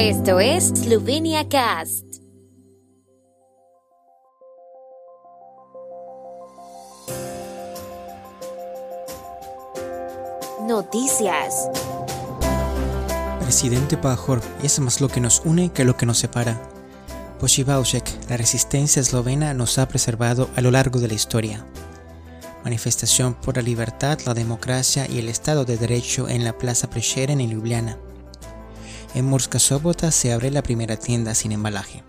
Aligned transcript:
Esto 0.00 0.38
es 0.38 0.68
Slovenia 0.68 1.48
Cast. 1.48 2.04
Noticias. 10.68 11.68
Presidente 13.40 13.96
Pajor 13.96 14.40
es 14.62 14.78
más 14.78 15.00
lo 15.00 15.08
que 15.08 15.20
nos 15.20 15.42
une 15.44 15.72
que 15.72 15.84
lo 15.84 15.96
que 15.96 16.06
nos 16.06 16.18
separa. 16.18 16.62
Pochivaušek, 17.40 18.30
la 18.30 18.36
resistencia 18.36 19.00
eslovena 19.00 19.52
nos 19.52 19.78
ha 19.78 19.88
preservado 19.88 20.48
a 20.54 20.60
lo 20.60 20.70
largo 20.70 21.00
de 21.00 21.08
la 21.08 21.14
historia. 21.14 21.66
Manifestación 22.62 23.34
por 23.34 23.56
la 23.56 23.62
libertad, 23.62 24.20
la 24.26 24.34
democracia 24.34 25.08
y 25.10 25.18
el 25.18 25.28
Estado 25.28 25.64
de 25.64 25.76
Derecho 25.76 26.28
en 26.28 26.44
la 26.44 26.56
Plaza 26.56 26.88
Prešeren 26.88 27.40
en 27.40 27.50
Ljubljana. 27.50 27.98
En 29.14 29.24
Murska 29.24 29.58
Sobota 29.58 30.10
se 30.10 30.32
abre 30.32 30.50
la 30.50 30.62
primera 30.62 30.96
tienda 30.96 31.34
sin 31.34 31.52
embalaje. 31.52 32.04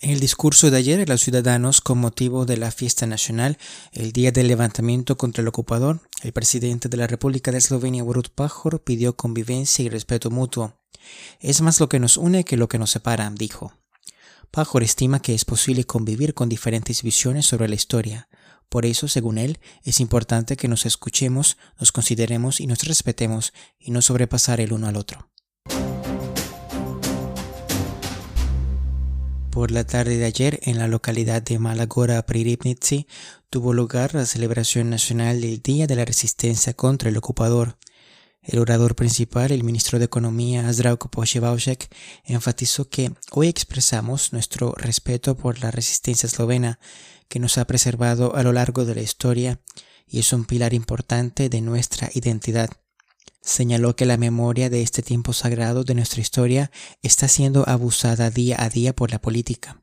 En 0.00 0.10
el 0.10 0.20
discurso 0.20 0.70
de 0.70 0.76
ayer 0.76 1.00
a 1.00 1.04
los 1.06 1.22
ciudadanos 1.22 1.80
con 1.80 1.98
motivo 1.98 2.46
de 2.46 2.56
la 2.56 2.70
fiesta 2.70 3.06
nacional, 3.06 3.58
el 3.92 4.12
día 4.12 4.30
del 4.30 4.48
levantamiento 4.48 5.16
contra 5.16 5.42
el 5.42 5.48
ocupador, 5.48 6.00
el 6.22 6.32
presidente 6.32 6.88
de 6.88 6.96
la 6.96 7.06
República 7.06 7.50
de 7.50 7.58
Eslovenia, 7.58 8.02
Borut 8.02 8.28
Pajor, 8.28 8.82
pidió 8.82 9.16
convivencia 9.16 9.84
y 9.84 9.88
respeto 9.88 10.30
mutuo. 10.30 10.74
Es 11.40 11.60
más 11.62 11.80
lo 11.80 11.88
que 11.88 12.00
nos 12.00 12.16
une 12.16 12.44
que 12.44 12.56
lo 12.56 12.68
que 12.68 12.78
nos 12.78 12.90
separa, 12.90 13.30
dijo. 13.34 13.72
Pajor 14.50 14.82
estima 14.82 15.20
que 15.20 15.34
es 15.34 15.44
posible 15.44 15.84
convivir 15.84 16.34
con 16.34 16.48
diferentes 16.48 17.02
visiones 17.02 17.46
sobre 17.46 17.68
la 17.68 17.74
historia, 17.74 18.28
por 18.68 18.84
eso, 18.84 19.08
según 19.08 19.38
él, 19.38 19.58
es 19.82 20.00
importante 20.00 20.56
que 20.56 20.68
nos 20.68 20.84
escuchemos, 20.86 21.56
nos 21.78 21.92
consideremos 21.92 22.60
y 22.60 22.66
nos 22.66 22.84
respetemos 22.84 23.52
y 23.78 23.90
no 23.90 24.02
sobrepasar 24.02 24.60
el 24.60 24.72
uno 24.72 24.88
al 24.88 24.96
otro. 24.96 25.30
Por 29.50 29.70
la 29.72 29.84
tarde 29.84 30.18
de 30.18 30.26
ayer, 30.26 30.60
en 30.62 30.78
la 30.78 30.86
localidad 30.86 31.42
de 31.42 31.58
Malagora 31.58 32.24
Priripnitsi, 32.24 33.06
tuvo 33.50 33.72
lugar 33.72 34.14
la 34.14 34.26
celebración 34.26 34.90
nacional 34.90 35.40
del 35.40 35.60
Día 35.62 35.86
de 35.86 35.96
la 35.96 36.04
Resistencia 36.04 36.74
contra 36.74 37.08
el 37.08 37.16
Ocupador. 37.16 37.76
El 38.42 38.60
orador 38.60 38.94
principal, 38.94 39.50
el 39.50 39.64
ministro 39.64 39.98
de 39.98 40.04
Economía, 40.04 40.72
Zdravko 40.72 41.10
Pochevaušek, 41.10 41.92
enfatizó 42.24 42.88
que 42.88 43.12
hoy 43.32 43.48
expresamos 43.48 44.32
nuestro 44.32 44.74
respeto 44.76 45.36
por 45.36 45.58
la 45.60 45.70
resistencia 45.70 46.26
eslovena, 46.28 46.78
que 47.28 47.38
nos 47.38 47.58
ha 47.58 47.66
preservado 47.66 48.34
a 48.34 48.42
lo 48.42 48.52
largo 48.52 48.84
de 48.84 48.94
la 48.94 49.02
historia 49.02 49.60
y 50.06 50.18
es 50.18 50.32
un 50.32 50.44
pilar 50.44 50.74
importante 50.74 51.48
de 51.48 51.60
nuestra 51.60 52.10
identidad. 52.14 52.70
Señaló 53.40 53.96
que 53.96 54.06
la 54.06 54.16
memoria 54.16 54.68
de 54.70 54.82
este 54.82 55.02
tiempo 55.02 55.32
sagrado 55.32 55.84
de 55.84 55.94
nuestra 55.94 56.20
historia 56.20 56.70
está 57.02 57.28
siendo 57.28 57.68
abusada 57.68 58.30
día 58.30 58.56
a 58.62 58.68
día 58.68 58.94
por 58.94 59.10
la 59.10 59.20
política. 59.20 59.82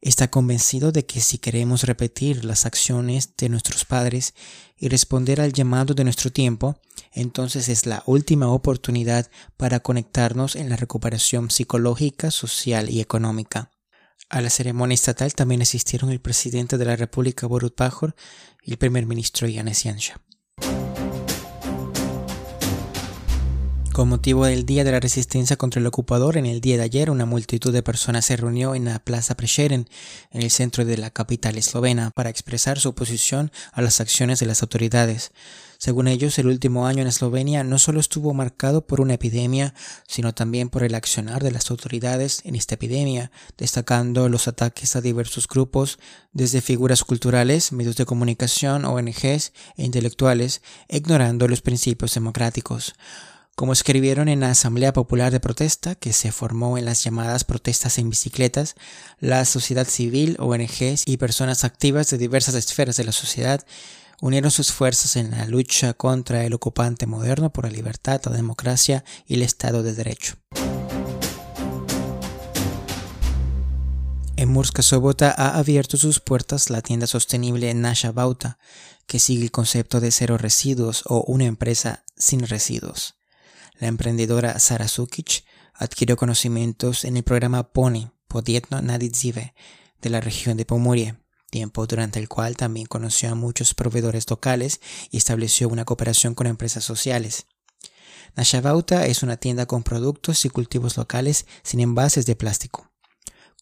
Está 0.00 0.28
convencido 0.30 0.92
de 0.92 1.06
que 1.06 1.20
si 1.20 1.38
queremos 1.38 1.84
repetir 1.84 2.44
las 2.44 2.66
acciones 2.66 3.36
de 3.36 3.48
nuestros 3.48 3.84
padres 3.84 4.34
y 4.76 4.88
responder 4.88 5.40
al 5.40 5.52
llamado 5.52 5.94
de 5.94 6.04
nuestro 6.04 6.30
tiempo, 6.30 6.78
entonces 7.12 7.68
es 7.68 7.86
la 7.86 8.02
última 8.06 8.48
oportunidad 8.48 9.30
para 9.56 9.80
conectarnos 9.80 10.54
en 10.54 10.68
la 10.68 10.76
recuperación 10.76 11.50
psicológica, 11.50 12.30
social 12.30 12.90
y 12.90 13.00
económica. 13.00 13.70
A 14.28 14.40
la 14.40 14.50
ceremonia 14.50 14.94
estatal 14.94 15.34
también 15.34 15.62
asistieron 15.62 16.10
el 16.10 16.20
presidente 16.20 16.78
de 16.78 16.84
la 16.84 16.96
República 16.96 17.46
Borut 17.46 17.74
Pajor 17.74 18.16
y 18.62 18.72
el 18.72 18.78
primer 18.78 19.06
ministro 19.06 19.46
Yanis 19.46 19.84
Yansha. 19.84 20.20
Con 23.96 24.10
motivo 24.10 24.44
del 24.44 24.66
Día 24.66 24.84
de 24.84 24.92
la 24.92 25.00
Resistencia 25.00 25.56
contra 25.56 25.80
el 25.80 25.86
Ocupador, 25.86 26.36
en 26.36 26.44
el 26.44 26.60
día 26.60 26.76
de 26.76 26.82
ayer 26.82 27.10
una 27.10 27.24
multitud 27.24 27.72
de 27.72 27.82
personas 27.82 28.26
se 28.26 28.36
reunió 28.36 28.74
en 28.74 28.84
la 28.84 28.98
Plaza 28.98 29.38
Prešeren, 29.38 29.88
en 30.32 30.42
el 30.42 30.50
centro 30.50 30.84
de 30.84 30.98
la 30.98 31.08
capital 31.08 31.56
eslovena, 31.56 32.10
para 32.10 32.28
expresar 32.28 32.78
su 32.78 32.90
oposición 32.90 33.50
a 33.72 33.80
las 33.80 34.02
acciones 34.02 34.38
de 34.38 34.44
las 34.44 34.60
autoridades. 34.60 35.32
Según 35.78 36.08
ellos, 36.08 36.38
el 36.38 36.48
último 36.48 36.86
año 36.86 37.00
en 37.00 37.08
Eslovenia 37.08 37.64
no 37.64 37.78
solo 37.78 37.98
estuvo 37.98 38.34
marcado 38.34 38.86
por 38.86 39.00
una 39.00 39.14
epidemia, 39.14 39.72
sino 40.06 40.34
también 40.34 40.68
por 40.68 40.82
el 40.82 40.94
accionar 40.94 41.42
de 41.42 41.52
las 41.52 41.70
autoridades 41.70 42.42
en 42.44 42.54
esta 42.54 42.74
epidemia, 42.74 43.30
destacando 43.56 44.28
los 44.28 44.46
ataques 44.46 44.94
a 44.94 45.00
diversos 45.00 45.48
grupos, 45.48 45.98
desde 46.34 46.60
figuras 46.60 47.02
culturales, 47.02 47.72
medios 47.72 47.96
de 47.96 48.04
comunicación, 48.04 48.84
ONGs 48.84 49.54
e 49.76 49.84
intelectuales, 49.84 50.60
ignorando 50.86 51.48
los 51.48 51.62
principios 51.62 52.12
democráticos. 52.12 52.94
Como 53.56 53.72
escribieron 53.72 54.28
en 54.28 54.40
la 54.40 54.50
Asamblea 54.50 54.92
Popular 54.92 55.32
de 55.32 55.40
Protesta, 55.40 55.94
que 55.94 56.12
se 56.12 56.30
formó 56.30 56.76
en 56.76 56.84
las 56.84 57.02
llamadas 57.02 57.44
protestas 57.44 57.96
en 57.96 58.10
bicicletas, 58.10 58.74
la 59.18 59.46
sociedad 59.46 59.86
civil, 59.86 60.36
ONGs 60.38 61.04
y 61.06 61.16
personas 61.16 61.64
activas 61.64 62.10
de 62.10 62.18
diversas 62.18 62.54
esferas 62.54 62.98
de 62.98 63.04
la 63.04 63.12
sociedad 63.12 63.64
unieron 64.20 64.50
sus 64.50 64.72
fuerzas 64.72 65.16
en 65.16 65.30
la 65.30 65.46
lucha 65.46 65.94
contra 65.94 66.44
el 66.44 66.52
ocupante 66.52 67.06
moderno 67.06 67.50
por 67.50 67.64
la 67.64 67.70
libertad, 67.70 68.20
la 68.26 68.32
democracia 68.32 69.04
y 69.26 69.36
el 69.36 69.42
Estado 69.42 69.82
de 69.82 69.94
Derecho. 69.94 70.34
En 74.36 74.50
Murska 74.50 74.82
Sobota 74.82 75.34
ha 75.34 75.56
abierto 75.56 75.96
sus 75.96 76.20
puertas 76.20 76.68
la 76.68 76.82
tienda 76.82 77.06
sostenible 77.06 77.72
Nasha 77.72 78.12
Bauta, 78.12 78.58
que 79.06 79.18
sigue 79.18 79.44
el 79.44 79.50
concepto 79.50 80.00
de 80.00 80.10
cero 80.10 80.36
residuos 80.36 81.04
o 81.06 81.24
una 81.26 81.46
empresa 81.46 82.04
sin 82.18 82.46
residuos. 82.46 83.16
La 83.78 83.88
emprendedora 83.88 84.58
Sara 84.58 84.88
Sukic 84.88 85.44
adquirió 85.74 86.16
conocimientos 86.16 87.04
en 87.04 87.18
el 87.18 87.24
programa 87.24 87.72
PONY, 87.72 88.10
Podietno 88.26 88.80
Nadidzive, 88.80 89.54
de 90.00 90.10
la 90.10 90.22
región 90.22 90.56
de 90.56 90.64
Pomorie, 90.64 91.16
tiempo 91.50 91.86
durante 91.86 92.18
el 92.18 92.28
cual 92.28 92.56
también 92.56 92.86
conoció 92.86 93.30
a 93.30 93.34
muchos 93.34 93.74
proveedores 93.74 94.28
locales 94.30 94.80
y 95.10 95.18
estableció 95.18 95.68
una 95.68 95.84
cooperación 95.84 96.34
con 96.34 96.46
empresas 96.46 96.84
sociales. 96.84 97.46
Nashabauta 98.34 99.06
es 99.06 99.22
una 99.22 99.36
tienda 99.36 99.66
con 99.66 99.82
productos 99.82 100.44
y 100.46 100.48
cultivos 100.48 100.96
locales 100.96 101.46
sin 101.62 101.80
envases 101.80 102.24
de 102.24 102.36
plástico. 102.36 102.90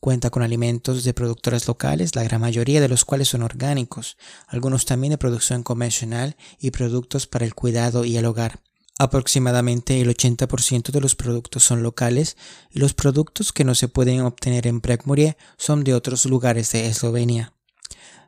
Cuenta 0.00 0.30
con 0.30 0.42
alimentos 0.42 1.02
de 1.02 1.14
productoras 1.14 1.66
locales, 1.66 2.14
la 2.14 2.22
gran 2.22 2.40
mayoría 2.40 2.80
de 2.80 2.88
los 2.88 3.04
cuales 3.04 3.28
son 3.28 3.42
orgánicos, 3.42 4.16
algunos 4.46 4.84
también 4.84 5.12
de 5.12 5.18
producción 5.18 5.64
convencional 5.64 6.36
y 6.60 6.70
productos 6.70 7.26
para 7.26 7.44
el 7.44 7.54
cuidado 7.54 8.04
y 8.04 8.16
el 8.16 8.26
hogar. 8.26 8.60
Aproximadamente 8.98 10.00
el 10.00 10.08
80% 10.08 10.92
de 10.92 11.00
los 11.00 11.16
productos 11.16 11.64
son 11.64 11.82
locales 11.82 12.36
y 12.70 12.78
los 12.78 12.94
productos 12.94 13.52
que 13.52 13.64
no 13.64 13.74
se 13.74 13.88
pueden 13.88 14.20
obtener 14.20 14.68
en 14.68 14.80
Prekmurie 14.80 15.36
son 15.56 15.82
de 15.82 15.94
otros 15.94 16.26
lugares 16.26 16.70
de 16.70 16.86
Eslovenia. 16.86 17.52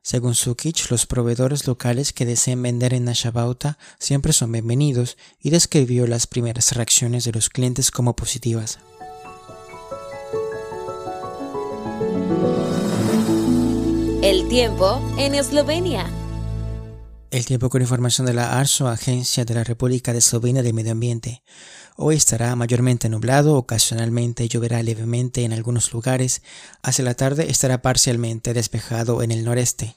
Según 0.02 0.34
Sukic, 0.34 0.90
los 0.90 1.06
proveedores 1.06 1.66
locales 1.66 2.12
que 2.12 2.26
deseen 2.26 2.62
vender 2.62 2.94
en 2.94 3.04
Nashabauta 3.04 3.78
siempre 3.98 4.32
son 4.32 4.52
bienvenidos 4.52 5.16
y 5.40 5.50
describió 5.50 6.06
las 6.06 6.26
primeras 6.26 6.72
reacciones 6.72 7.24
de 7.24 7.32
los 7.32 7.48
clientes 7.48 7.90
como 7.90 8.14
positivas. 8.14 8.78
El 14.22 14.48
tiempo 14.48 15.00
en 15.18 15.36
Eslovenia. 15.36 16.10
El 17.36 17.44
tiempo 17.44 17.68
con 17.68 17.82
información 17.82 18.26
de 18.26 18.32
la 18.32 18.58
ARSO, 18.58 18.88
Agencia 18.88 19.44
de 19.44 19.52
la 19.52 19.62
República 19.62 20.14
de 20.14 20.20
Eslovenia 20.20 20.62
de 20.62 20.72
Medio 20.72 20.92
Ambiente. 20.92 21.42
Hoy 21.96 22.16
estará 22.16 22.56
mayormente 22.56 23.10
nublado, 23.10 23.56
ocasionalmente 23.56 24.48
lloverá 24.48 24.82
levemente 24.82 25.44
en 25.44 25.52
algunos 25.52 25.92
lugares. 25.92 26.40
Hacia 26.82 27.04
la 27.04 27.12
tarde 27.12 27.50
estará 27.50 27.82
parcialmente 27.82 28.54
despejado 28.54 29.22
en 29.22 29.32
el 29.32 29.44
noreste. 29.44 29.96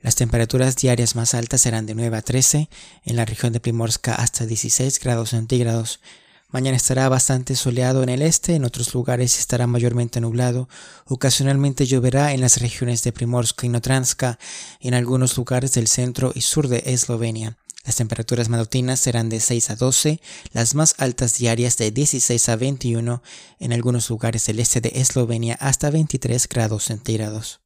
Las 0.00 0.16
temperaturas 0.16 0.74
diarias 0.74 1.14
más 1.14 1.34
altas 1.34 1.60
serán 1.60 1.86
de 1.86 1.94
9 1.94 2.16
a 2.16 2.22
13, 2.22 2.68
en 3.04 3.14
la 3.14 3.26
región 3.26 3.52
de 3.52 3.60
Primorska 3.60 4.16
hasta 4.16 4.44
16 4.44 4.98
grados 4.98 5.30
centígrados. 5.30 6.00
Mañana 6.52 6.76
estará 6.76 7.08
bastante 7.08 7.56
soleado 7.56 8.02
en 8.02 8.10
el 8.10 8.20
este, 8.20 8.54
en 8.54 8.66
otros 8.66 8.92
lugares 8.92 9.38
estará 9.38 9.66
mayormente 9.66 10.20
nublado. 10.20 10.68
Ocasionalmente 11.06 11.86
lloverá 11.86 12.34
en 12.34 12.42
las 12.42 12.60
regiones 12.60 13.02
de 13.02 13.10
Primorska 13.10 13.64
y 13.64 13.70
Notranska, 13.70 14.38
en 14.80 14.92
algunos 14.92 15.34
lugares 15.38 15.72
del 15.72 15.88
centro 15.88 16.30
y 16.34 16.42
sur 16.42 16.68
de 16.68 16.82
Eslovenia. 16.84 17.56
Las 17.86 17.96
temperaturas 17.96 18.50
matutinas 18.50 19.00
serán 19.00 19.30
de 19.30 19.40
6 19.40 19.70
a 19.70 19.76
12, 19.76 20.20
las 20.52 20.74
más 20.74 20.94
altas 20.98 21.38
diarias 21.38 21.78
de 21.78 21.90
16 21.90 22.48
a 22.50 22.56
21, 22.56 23.22
en 23.58 23.72
algunos 23.72 24.10
lugares 24.10 24.44
del 24.44 24.60
este 24.60 24.82
de 24.82 24.92
Eslovenia 24.94 25.56
hasta 25.58 25.90
23 25.90 26.46
grados 26.48 26.84
centígrados. 26.84 27.61